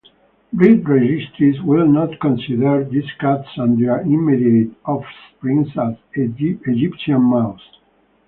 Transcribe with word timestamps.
Breed 0.51 0.89
registries 0.89 1.61
will 1.61 1.85
not 1.87 2.19
consider 2.19 2.83
these 2.83 3.07
cats 3.19 3.47
and 3.57 3.77
their 3.79 4.01
immediate 4.01 4.73
offspring 4.83 5.71
as 5.77 5.95
Egyptian 6.15 7.21
Maus. 7.21 7.61